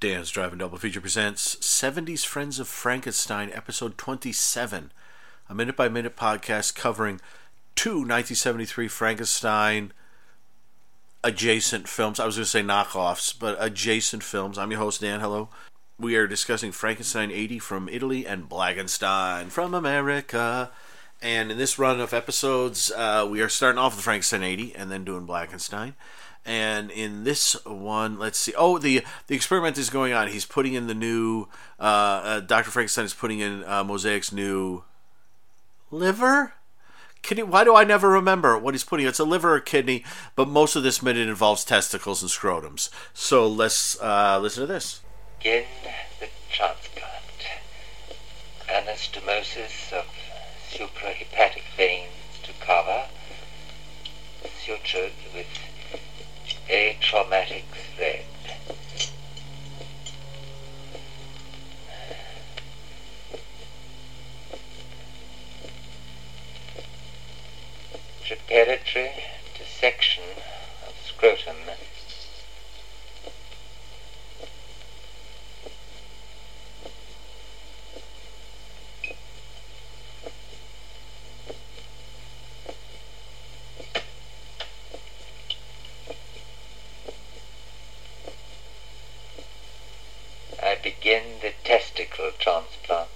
[0.00, 4.92] Dan's Driving Double Feature presents 70s Friends of Frankenstein, episode 27,
[5.46, 7.20] a minute by minute podcast covering
[7.76, 9.92] two 1973 Frankenstein
[11.22, 12.18] adjacent films.
[12.18, 14.56] I was going to say knockoffs, but adjacent films.
[14.56, 15.20] I'm your host, Dan.
[15.20, 15.50] Hello.
[15.98, 20.70] We are discussing Frankenstein 80 from Italy and Blackenstein from America.
[21.20, 24.90] And in this run of episodes, uh, we are starting off with Frankenstein 80 and
[24.90, 25.92] then doing Blackenstein.
[26.46, 28.54] And in this one, let's see.
[28.56, 30.28] Oh, the the experiment is going on.
[30.28, 31.48] He's putting in the new.
[31.78, 34.84] Uh, uh, Doctor Frankenstein is putting in uh, Mosaic's new
[35.90, 36.54] liver.
[37.22, 37.42] Kidney.
[37.42, 39.06] Why do I never remember what he's putting?
[39.06, 40.02] It's a liver or kidney,
[40.34, 42.88] but most of this minute involves testicles and scrotums.
[43.12, 45.02] So let's uh, listen to this.
[45.38, 45.64] Begin
[46.18, 47.06] the transplant.
[48.66, 50.06] Anastomosis of
[50.70, 52.08] suprahepatic veins
[52.44, 53.04] to cover,
[54.64, 55.46] sutured with
[56.70, 57.64] a traumatic
[57.96, 58.24] thread.
[68.24, 69.10] Preparatory
[69.58, 70.22] dissection
[70.86, 71.56] of scrotum.
[90.62, 93.08] I begin the testicle transplant.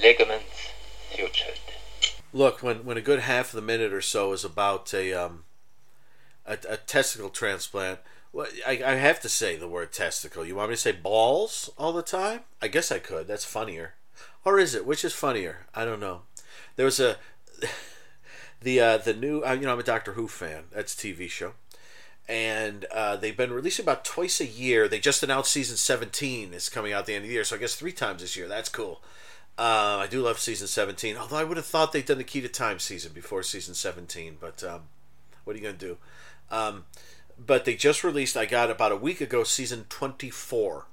[0.00, 0.70] Ligaments
[1.12, 1.58] sutured.
[2.32, 5.44] Look, when when a good half of the minute or so is about a um
[6.46, 8.00] a, a testicle transplant,
[8.32, 10.44] well, I, I have to say the word testicle.
[10.44, 12.40] You want me to say balls all the time?
[12.62, 13.26] I guess I could.
[13.26, 13.94] That's funnier.
[14.44, 14.86] Or is it?
[14.86, 15.66] Which is funnier?
[15.74, 16.22] I don't know.
[16.76, 17.16] There was a
[18.60, 20.64] the uh, the new uh, you know I'm a Doctor Who fan.
[20.72, 21.52] That's TV show,
[22.28, 24.88] and uh, they've been releasing about twice a year.
[24.88, 27.58] They just announced season 17 is coming out the end of the year, so I
[27.58, 28.48] guess three times this year.
[28.48, 29.00] That's cool.
[29.58, 32.40] Uh, I do love season 17, although I would have thought they'd done the Key
[32.42, 34.82] to Time season before season 17, but um,
[35.42, 35.96] what are you going to do?
[36.48, 36.84] Um,
[37.44, 40.86] but they just released, I got about a week ago, season 24.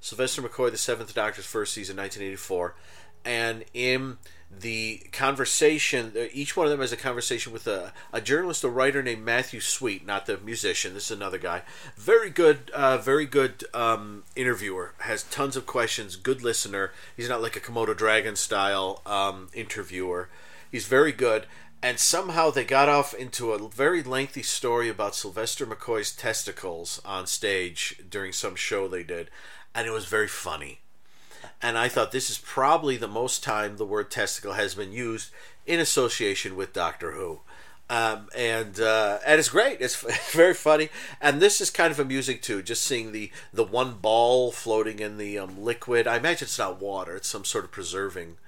[0.00, 2.76] Sylvester McCoy, the Seventh Doctor's first season, 1984.
[3.24, 4.18] And in
[4.60, 8.68] the conversation, uh, each one of them has a conversation with a, a journalist, a
[8.68, 10.94] writer named Matthew Sweet, not the musician.
[10.94, 11.62] This is another guy.
[11.96, 14.94] Very good, uh, very good um, interviewer.
[14.98, 16.16] Has tons of questions.
[16.16, 16.92] Good listener.
[17.16, 20.28] He's not like a Komodo Dragon style um, interviewer.
[20.70, 21.46] He's very good.
[21.82, 27.26] And somehow they got off into a very lengthy story about Sylvester McCoy's testicles on
[27.26, 29.30] stage during some show they did,
[29.74, 30.80] and it was very funny
[31.62, 35.30] and I thought this is probably the most time the word testicle has been used
[35.66, 37.40] in association with Doctor Who.
[37.88, 39.80] Um, and uh, and it's great.
[39.80, 39.96] It's
[40.32, 40.88] very funny,
[41.20, 42.60] and this is kind of amusing too.
[42.60, 46.08] Just seeing the the one ball floating in the um, liquid.
[46.08, 48.38] I imagine it's not water; it's some sort of preserving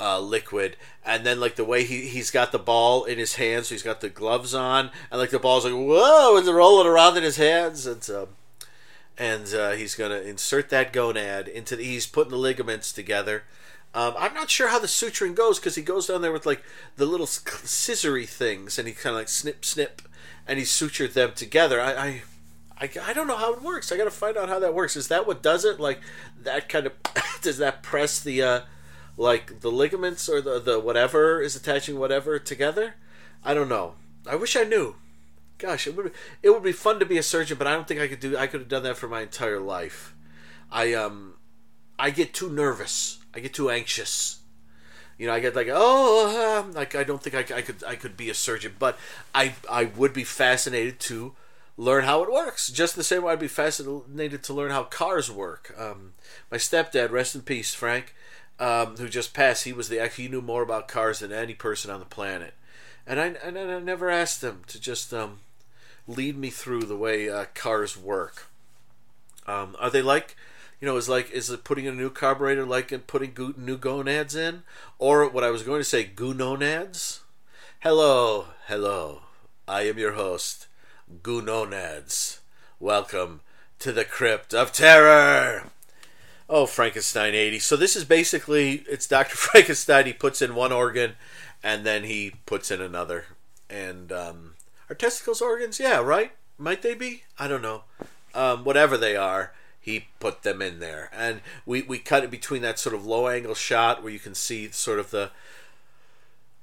[0.00, 0.76] uh, liquid.
[1.04, 3.84] And then like the way he he's got the ball in his hands, so he's
[3.84, 7.22] got the gloves on, and like the ball's like whoa, and they're rolling around in
[7.22, 7.86] his hands.
[7.86, 8.28] It's um,
[9.20, 13.44] and uh, he's going to insert that gonad into the, he's putting the ligaments together
[13.94, 16.62] um, i'm not sure how the suturing goes because he goes down there with like
[16.96, 20.02] the little scissory things and he kind of like snip snip
[20.48, 22.22] and he sutured them together I, I
[22.80, 23.92] I, I don't know how it works.
[23.92, 24.96] I got to find out how that works.
[24.96, 25.78] Is that what does it?
[25.78, 26.00] Like
[26.42, 26.94] that kind of
[27.42, 28.60] does that press the uh,
[29.18, 32.94] like the ligaments or the the whatever is attaching whatever together?
[33.44, 33.96] I don't know.
[34.26, 34.96] I wish I knew
[35.60, 36.12] gosh, it would
[36.42, 38.36] it would be fun to be a surgeon, but I don't think I could do.
[38.36, 40.14] I could have done that for my entire life.
[40.70, 41.34] I um,
[41.98, 43.18] I get too nervous.
[43.34, 44.40] I get too anxious.
[45.18, 47.94] You know, I get like, oh, uh, like I don't think I, I could I
[47.94, 48.98] could be a surgeon, but
[49.34, 51.34] I I would be fascinated to
[51.76, 52.68] learn how it works.
[52.68, 55.74] Just the same way I'd be fascinated to learn how cars work.
[55.76, 56.14] Um,
[56.50, 58.14] my stepdad, rest in peace, Frank,
[58.58, 59.64] um, who just passed.
[59.64, 62.54] He was the he knew more about cars than any person on the planet,
[63.06, 65.40] and I and I never asked him to just um,
[66.06, 68.48] lead me through the way uh, cars work.
[69.46, 70.36] Um, are they like,
[70.80, 74.34] you know, is like is it putting a new carburetor like putting go- new gonads
[74.34, 74.62] in,
[74.98, 77.20] or what I was going to say, goononads?
[77.80, 79.22] Hello, hello.
[79.66, 80.66] I am your host,
[81.22, 82.40] Goononads.
[82.78, 83.40] Welcome
[83.78, 85.70] to the Crypt of Terror.
[86.48, 87.60] Oh, Frankenstein 80.
[87.60, 89.36] So this is basically it's Dr.
[89.36, 90.06] Frankenstein.
[90.06, 91.14] He puts in one organ
[91.62, 93.26] and then he puts in another.
[93.68, 94.49] And um,
[94.90, 95.80] are testicles organs?
[95.80, 96.32] Yeah, right?
[96.58, 97.22] Might they be?
[97.38, 97.84] I don't know.
[98.34, 101.08] Um, whatever they are, he put them in there.
[101.12, 104.34] And we, we cut it between that sort of low angle shot where you can
[104.34, 105.30] see sort of the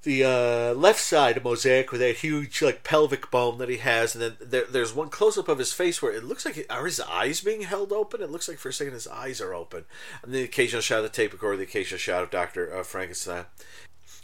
[0.04, 4.16] the uh, left side of Mosaic with that huge like pelvic bone that he has,
[4.16, 6.86] and then there, there's one close up of his face where it looks like are
[6.86, 8.22] his eyes being held open?
[8.22, 9.84] It looks like for a second his eyes are open,
[10.24, 13.46] and the occasional shot of the tape recorder, the occasional shot of Doctor uh, Frankenstein.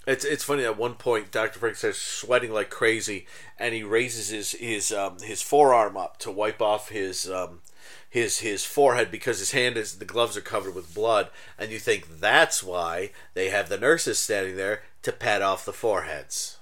[0.05, 3.25] It's it's funny at one point Doctor Frank Frankenstein's sweating like crazy,
[3.57, 7.61] and he raises his his um, his forearm up to wipe off his um,
[8.09, 11.79] his his forehead because his hand is the gloves are covered with blood, and you
[11.79, 16.57] think that's why they have the nurses standing there to pat off the foreheads.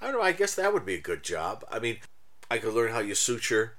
[0.00, 0.22] I don't know.
[0.22, 1.64] I guess that would be a good job.
[1.70, 1.98] I mean,
[2.50, 3.74] I could learn how you suture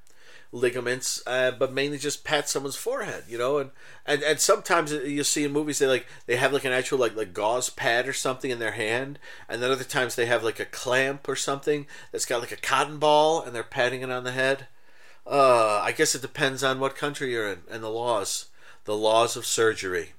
[0.52, 3.58] ligaments, uh, but mainly just pat someone's forehead, you know.
[3.58, 3.72] And,
[4.06, 7.16] and and sometimes you see in movies they like they have like an actual like
[7.16, 9.20] like gauze pad or something in their hand,
[9.50, 12.58] and then other times they have like a clamp or something that's got like a
[12.58, 14.68] cotton ball, and they're patting it on the head.
[15.28, 18.46] Uh, I guess it depends on what country you're in and the laws,
[18.86, 20.14] the laws of surgery.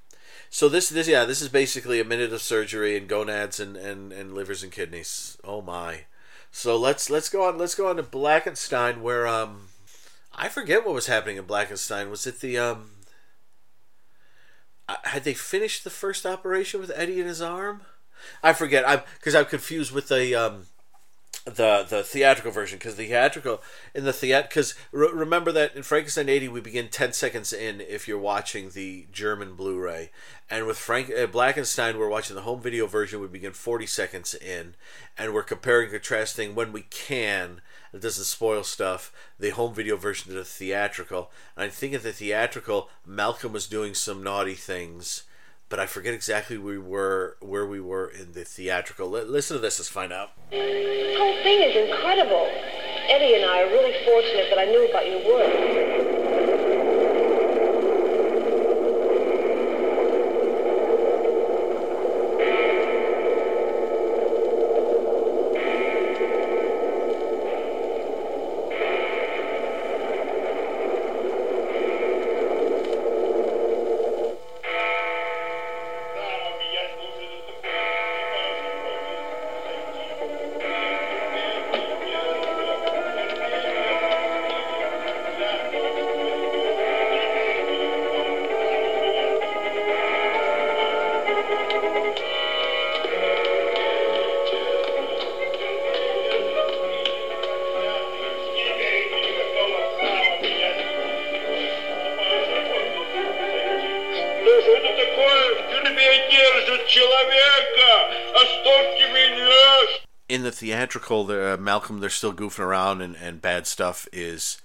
[0.51, 4.13] So this this yeah this is basically a minute of surgery and gonads and, and,
[4.13, 5.39] and livers and kidneys.
[5.45, 6.05] Oh my.
[6.51, 9.69] So let's let's go on let's go on to Blackenstein where um
[10.37, 12.11] I forget what was happening in Blackenstein.
[12.11, 12.91] Was it the um?
[15.05, 17.81] Had they finished the first operation with Eddie in his arm?
[18.43, 18.89] I forget.
[18.89, 20.67] I'm because I'm confused with the um,
[21.47, 23.63] the the theatrical version because the theatrical
[23.95, 27.81] in the theat because re- remember that in Frankenstein eighty we begin ten seconds in
[27.81, 30.11] if you're watching the German Blu-ray,
[30.51, 34.35] and with Frank uh, Blackenstein we're watching the home video version we begin forty seconds
[34.35, 34.75] in,
[35.17, 37.63] and we're comparing contrasting when we can
[37.93, 39.13] it doesn't spoil stuff.
[39.39, 41.31] The home video version to the theatrical.
[41.57, 45.25] And I think in the theatrical, Malcolm was doing some naughty things,
[45.69, 49.17] but I forget exactly we were where we were in the theatrical.
[49.17, 49.79] L- listen to this.
[49.79, 50.31] Let's find out.
[50.51, 52.49] This whole thing is incredible.
[53.09, 56.06] Eddie and I are really fortunate that I knew about your work.
[106.26, 108.12] тюрьме держат человека!
[108.36, 110.02] Оставьте меня!
[110.28, 114.62] In the theatrical, the, uh, Malcolm they're still goofing around and, and bad stuff is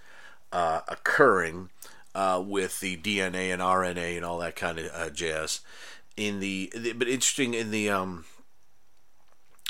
[0.53, 1.71] uh, occurring
[2.15, 5.61] uh, with the DNA and RNA and all that kind of uh, jazz.
[6.17, 8.25] In the, the but interesting in the um,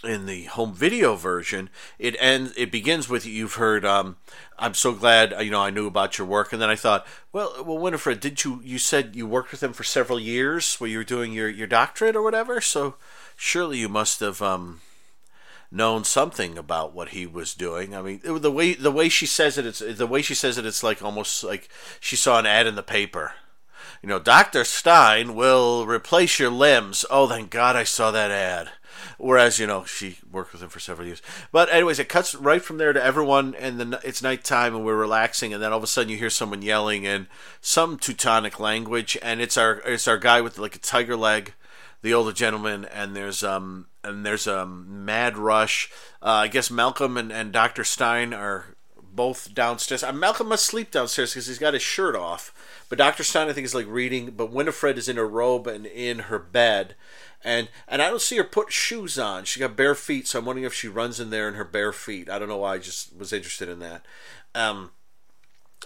[0.03, 1.69] in the home video version,
[1.99, 2.53] it ends.
[2.57, 3.85] It begins with you've heard.
[3.85, 4.17] Um,
[4.57, 7.63] I'm so glad you know I knew about your work, and then I thought, well,
[7.65, 8.61] well, Winifred, did you?
[8.63, 11.67] You said you worked with him for several years, where you were doing your your
[11.67, 12.61] doctorate or whatever.
[12.61, 12.95] So
[13.35, 14.81] surely you must have um,
[15.71, 17.95] known something about what he was doing.
[17.95, 20.65] I mean, the way the way she says it, it's the way she says it.
[20.65, 23.33] It's like almost like she saw an ad in the paper.
[24.01, 27.05] You know, Doctor Stein will replace your limbs.
[27.11, 28.71] Oh, thank God I saw that ad.
[29.17, 31.21] Whereas, you know, she worked with him for several years.
[31.51, 34.95] But anyways, it cuts right from there to everyone, and then it's nighttime, and we're
[34.95, 37.27] relaxing, and then all of a sudden you hear someone yelling in
[37.61, 41.53] some Teutonic language, and it's our it's our guy with like a tiger leg,
[42.01, 45.89] the older gentleman, and there's um and there's a mad rush.
[46.21, 48.75] Uh, I guess Malcolm and, and Doctor Stein are
[49.15, 50.03] both downstairs.
[50.03, 52.53] Uh, Malcolm must sleep downstairs because he's got his shirt off.
[52.89, 54.31] But Doctor Stein, I think, is like reading.
[54.31, 56.95] But Winifred is in her robe and in her bed,
[57.43, 59.45] and and I don't see her put shoes on.
[59.45, 61.93] She got bare feet, so I'm wondering if she runs in there in her bare
[61.93, 62.29] feet.
[62.29, 62.75] I don't know why.
[62.75, 64.05] I just was interested in that.
[64.55, 64.91] Um,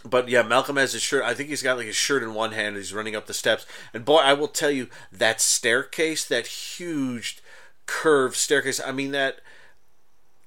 [0.03, 1.23] but yeah, Malcolm has his shirt.
[1.23, 2.69] I think he's got like his shirt in one hand.
[2.69, 6.47] and He's running up the steps, and boy, I will tell you that staircase, that
[6.47, 7.39] huge
[7.85, 8.79] curved staircase.
[8.79, 9.39] I mean that.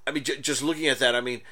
[0.09, 1.43] I mean, j- just looking at that, I mean,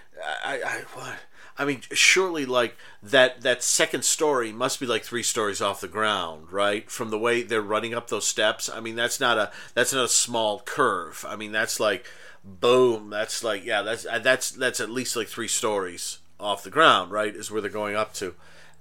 [0.42, 1.16] I, I what?
[1.58, 5.88] I mean, surely like that that second story must be like three stories off the
[5.88, 6.90] ground, right?
[6.90, 8.68] From the way they're running up those steps.
[8.68, 11.24] I mean, that's not a that's not a small curve.
[11.28, 12.06] I mean, that's like
[12.44, 13.10] boom.
[13.10, 17.34] That's like yeah, that's that's that's at least like three stories off the ground, right?
[17.34, 18.34] Is where they're going up to,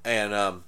[0.03, 0.63] and um,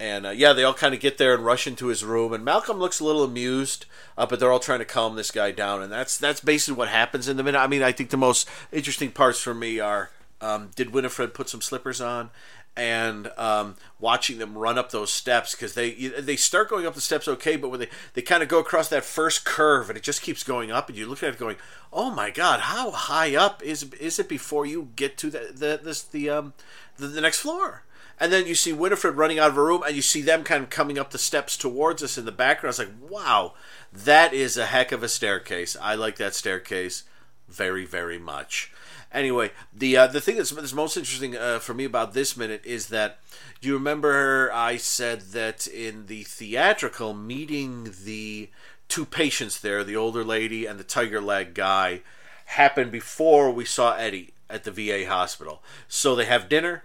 [0.00, 2.44] and uh, yeah, they all kind of get there and rush into his room, and
[2.44, 3.84] Malcolm looks a little amused,
[4.16, 6.88] uh, but they're all trying to calm this guy down, and that's that's basically what
[6.88, 7.58] happens in the minute.
[7.58, 10.10] I mean, I think the most interesting parts for me are.
[10.42, 12.30] Um, did Winifred put some slippers on?
[12.76, 17.00] and um, watching them run up those steps because they they start going up the
[17.00, 20.02] steps okay, but when they they kind of go across that first curve and it
[20.02, 21.56] just keeps going up, and you look at it going,
[21.92, 25.80] oh my god, how high up is is it before you get to the the
[25.82, 26.52] this the um
[26.96, 27.82] the, the next floor?
[28.20, 30.62] And then you see Winifred running out of a room, and you see them kind
[30.62, 32.74] of coming up the steps towards us in the background.
[32.78, 33.54] I was like, wow,
[33.92, 35.74] that is a heck of a staircase.
[35.80, 37.04] I like that staircase
[37.48, 38.70] very, very much.
[39.12, 42.62] Anyway, the uh, the thing that's, that's most interesting uh, for me about this minute
[42.64, 43.18] is that
[43.60, 48.50] you remember I said that in the theatrical meeting the
[48.88, 52.02] two patients there, the older lady and the tiger leg guy,
[52.46, 55.62] happened before we saw Eddie at the VA hospital.
[55.88, 56.84] So they have dinner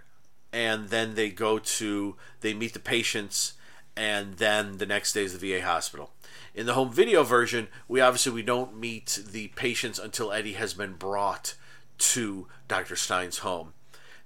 [0.52, 3.54] and then they go to they meet the patients
[3.96, 6.10] and then the next day is the VA hospital.
[6.54, 10.74] In the home video version, we obviously we don't meet the patients until Eddie has
[10.74, 11.54] been brought
[11.98, 12.96] to Dr.
[12.96, 13.72] Stein's home.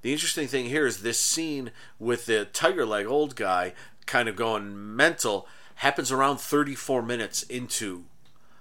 [0.03, 3.75] The interesting thing here is this scene with the tiger leg old guy
[4.07, 5.47] kind of going mental
[5.77, 8.05] happens around 34 minutes into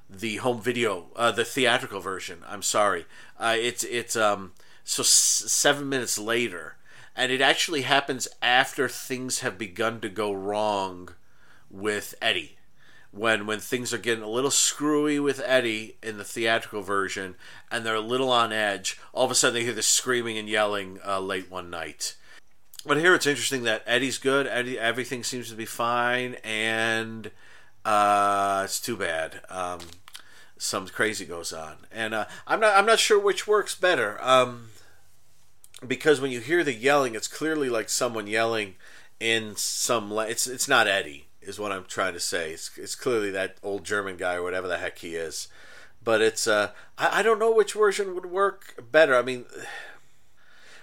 [0.10, 2.40] the home video, uh, the theatrical version.
[2.48, 3.06] I'm sorry,
[3.40, 6.76] uh, it's it's um so s- seven minutes later,
[7.16, 11.10] and it actually happens after things have begun to go wrong
[11.70, 12.58] with Eddie
[13.12, 17.36] when when things are getting a little screwy with Eddie in the theatrical version,
[17.72, 19.00] and they're a little on edge.
[19.14, 22.16] All of a sudden, they hear the screaming and yelling uh, late one night.
[22.86, 24.48] But here it's interesting that Eddie's good.
[24.48, 27.32] Eddie, everything seems to be fine, and
[27.84, 29.42] uh, it's too bad.
[29.50, 29.80] Um,
[30.58, 34.18] some crazy goes on, and uh, I'm not I'm not sure which works better.
[34.22, 34.70] Um,
[35.86, 38.76] because when you hear the yelling, it's clearly like someone yelling
[39.20, 40.12] in some.
[40.12, 42.52] It's it's not Eddie is what I'm trying to say.
[42.52, 45.48] It's, it's clearly that old German guy or whatever the heck he is.
[46.04, 49.16] But it's uh, I, I don't know which version would work better.
[49.16, 49.46] I mean,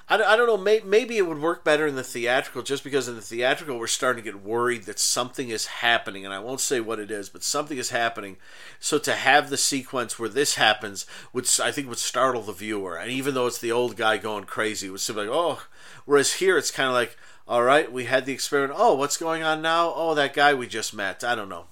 [0.08, 0.56] I, I don't know.
[0.56, 3.86] May, maybe it would work better in the theatrical, just because in the theatrical we're
[3.86, 7.28] starting to get worried that something is happening, and I won't say what it is,
[7.28, 8.36] but something is happening.
[8.78, 12.96] So to have the sequence where this happens would I think would startle the viewer,
[12.96, 15.62] and even though it's the old guy going crazy, it would seem like oh.
[16.04, 17.16] Whereas here it's kind of like
[17.48, 18.76] all right, we had the experiment.
[18.76, 19.92] Oh, what's going on now?
[19.94, 21.22] Oh, that guy we just met.
[21.22, 21.66] I don't know.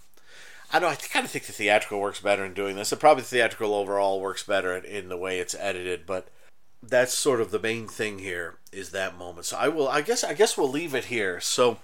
[0.72, 0.90] I don't.
[0.90, 2.92] I kind of think the theatrical works better in doing this.
[2.92, 6.06] And probably the theatrical overall works better in, in the way it's edited.
[6.06, 6.28] But
[6.88, 9.46] that's sort of the main thing here is that moment.
[9.46, 9.88] So I will.
[9.88, 10.24] I guess.
[10.24, 11.40] I guess we'll leave it here.
[11.40, 11.78] So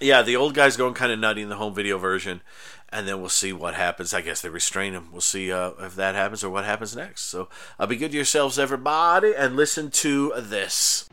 [0.00, 2.40] yeah, the old guy's going kind of nutty in the home video version,
[2.88, 4.14] and then we'll see what happens.
[4.14, 5.12] I guess they restrain him.
[5.12, 7.22] We'll see uh, if that happens or what happens next.
[7.22, 11.08] So uh, be good to yourselves, everybody, and listen to this.